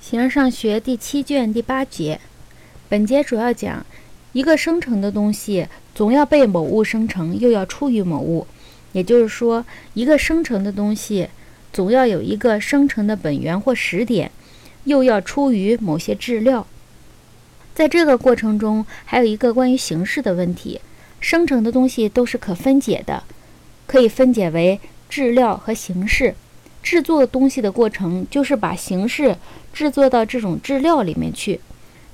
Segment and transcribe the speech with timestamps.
[0.00, 2.18] 形而上学第七卷第八节，
[2.88, 3.84] 本节主要讲
[4.32, 8.46] 一个生成的东西总要被某物生成，又要出于某物。
[8.92, 11.28] 也就是说，一个生成的东西
[11.70, 14.32] 总要有一个生成的本源或始点，
[14.84, 16.66] 又要出于某些质料。
[17.74, 20.80] 在这个过程中，还有一个关于形式的问题：
[21.20, 23.22] 生成的东西都是可分解的，
[23.86, 24.80] 可以分解为
[25.10, 26.34] 质料和形式。
[26.82, 29.36] 制作东西的过程就是把形式
[29.72, 31.60] 制作到这种质料里面去，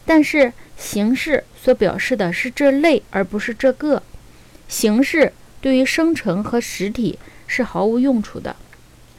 [0.04, 4.02] 但是形式所表示的是这类，而不是这个。
[4.68, 8.56] 形式对于生成和实体是毫无用处的，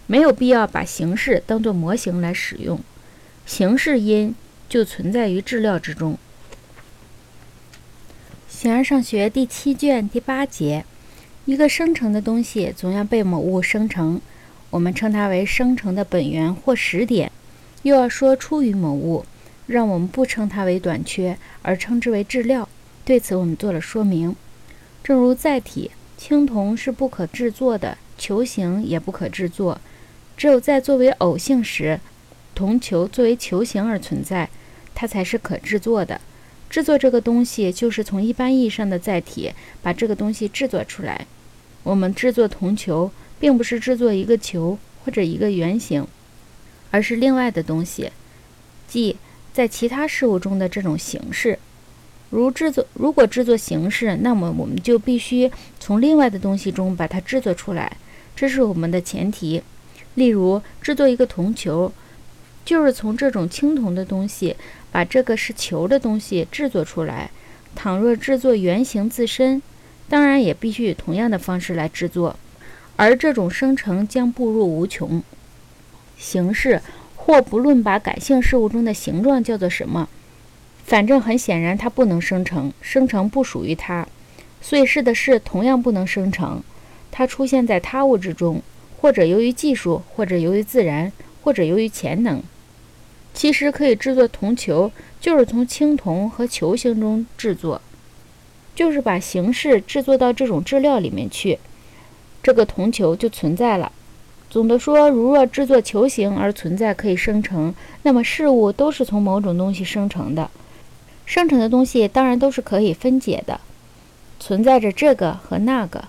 [0.06, 2.80] 没有必要把形式当作模型来使用。
[3.46, 4.36] 形式因
[4.68, 6.18] 就存在于质料之中。
[8.50, 10.84] 形而上学第七卷第八节，
[11.46, 14.20] 一个生成的东西总要被某物生成。
[14.70, 17.32] 我们称它为生成的本源或始点，
[17.84, 19.26] 又要说出于某物，
[19.66, 22.68] 让我们不称它为短缺，而称之为质料。
[23.06, 24.36] 对此，我们做了说明。
[25.02, 29.80] 正如载体，青铜是不可制作的，球形也不可制作。
[30.36, 32.00] 只有在作为偶性时，
[32.54, 34.50] 铜球作为球形而存在，
[34.94, 36.20] 它才是可制作的。
[36.70, 41.26] 制作这个东西，就是从一般意义上的载体把这个东西制作出来。
[41.84, 43.10] 我们制作铜球。
[43.40, 46.06] 并不是制作一个球或者一个圆形，
[46.92, 48.12] 而是另外的东西，
[48.88, 49.18] 即
[49.54, 51.58] 在其他事物中的这种形式。
[52.30, 55.50] 如制作，如果制作形式，那么我们就必须
[55.80, 57.96] 从另外的东西中把它制作出来，
[58.36, 59.62] 这是我们的前提。
[60.16, 61.92] 例如，制作一个铜球，
[62.66, 64.56] 就是从这种青铜的东西
[64.92, 67.32] 把这个是球的东西制作出来。
[67.76, 69.62] 倘若制作圆形自身，
[70.10, 72.36] 当然也必须以同样的方式来制作。
[72.98, 75.24] 而这种生成将步入无穷。
[76.18, 76.82] 形式，
[77.16, 80.10] 或不论把感性事物中的形状叫做什么，
[80.84, 84.06] 反正很显然它不能生成，生成不属于它。
[84.60, 86.62] 所以是的事同样不能生成，
[87.12, 88.62] 它出现在他物之中，
[89.00, 91.12] 或者由于技术，或者由于自然，
[91.44, 92.42] 或者由于潜能。
[93.34, 94.92] 其实可以制作铜球，
[95.22, 97.80] 就是从青铜和球形中制作，
[98.76, 101.60] 就是把形式制作到这种质料里面去。
[102.48, 103.92] 这个铜球就存在了。
[104.50, 110.50] 总的说，如若制作球形而存在可以生成，那么事物都是从某种东西生成的。
[111.26, 113.60] 生成的东西当然都是可以分解的，
[114.40, 116.06] 存在着这个和那个。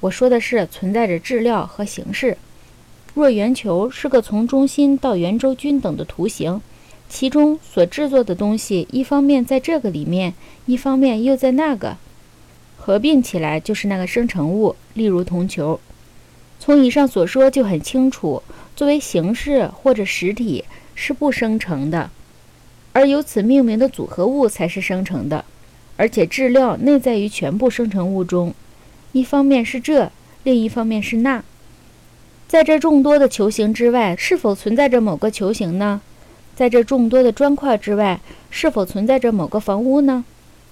[0.00, 2.36] 我说的是存在着质料和形式。
[3.14, 6.60] 若圆球是个从中心到圆周均等的图形，
[7.08, 10.34] 其中所制作的东西一方面在这个里面，
[10.66, 11.96] 一方面又在那个。
[12.88, 15.78] 合并起来就是那个生成物，例如铜球。
[16.58, 18.42] 从以上所说就很清楚，
[18.74, 22.08] 作为形式或者实体是不生成的，
[22.94, 25.44] 而由此命名的组合物才是生成的。
[25.98, 28.54] 而且质料内在于全部生成物中，
[29.12, 30.10] 一方面是这，
[30.44, 31.44] 另一方面是那。
[32.46, 36.00] 在这众多的球形之外，是否存在着某个球形呢？
[36.56, 40.24] 在这众多的砖块之外，是否存在着某个房屋呢？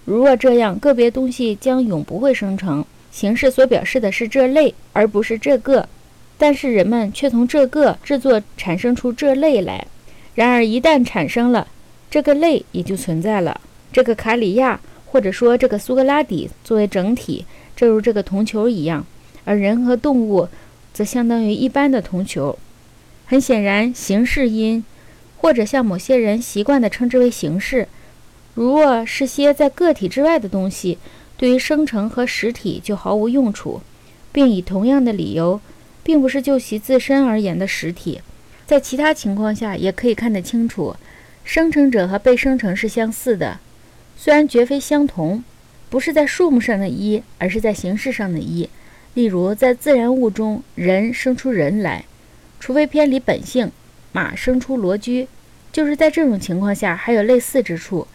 [0.06, 2.84] 如若这样，个别东西将永不会生成。
[3.11, 5.89] 形式所表示的是这类，而不是这个。
[6.39, 9.87] 但是人们却从这个制作产生出这类来。
[10.34, 11.67] 然而一旦产生了
[12.09, 17.44] 这个类，也就存在了这个卡里亚，或者说这个苏格拉底作为整体，
[17.75, 19.05] 正如这个铜球一样。
[19.44, 20.47] 而人和动物
[20.93, 22.56] 则相当于一般的铜球。
[23.25, 24.84] 很显然，形式因，
[25.38, 27.88] 或者像某些人习惯地称之为形式。
[28.56, 30.97] 如若是些在个体之外的东西，
[31.37, 33.83] 对于生成和实体就毫无用处，
[34.33, 35.61] 并以同样的理由，
[36.03, 38.22] 并不是就其自身而言的实体，
[38.65, 40.97] 在其他情况下也可以看得清楚，
[41.44, 43.61] 生成者和被生成是相似的，
[44.17, 45.44] 虽然绝非相同，
[45.91, 48.71] 不是在数目上的一，而是在形式上的一。
[49.12, 52.06] 例如，在自然物中，人生出人来，
[52.59, 53.71] 除非偏离本性，
[54.12, 55.28] 马生出骡驹，
[55.71, 58.06] 就是在这种情况下还有类似之处。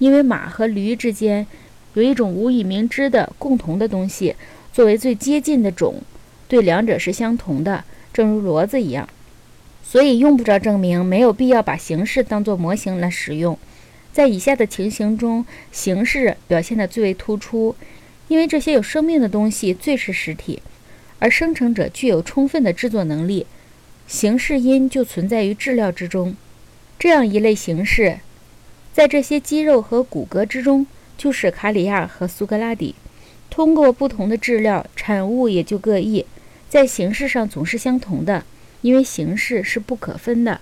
[0.00, 1.46] 因为马和驴之间
[1.94, 4.34] 有一种无以明知的共同的东西，
[4.72, 6.02] 作为最接近的种，
[6.48, 9.08] 对两者是相同的，正如骡子一样，
[9.84, 13.58] 所以用不着证明，没有必要把形式当作模型来使用。
[14.10, 17.76] 在以下的情形中，形式表现得最为突出，
[18.28, 20.62] 因为这些有生命的东西最是实体，
[21.18, 23.46] 而生成者具有充分的制作能力，
[24.06, 26.34] 形式因就存在于质料之中。
[26.98, 28.20] 这样一类形式。
[29.00, 30.86] 在这些肌肉和骨骼之中，
[31.16, 32.94] 就是卡里亚和苏格拉底。
[33.48, 36.26] 通过不同的质料，产物也就各异，
[36.68, 38.44] 在形式上总是相同的，
[38.82, 40.60] 因为形式是不可分的。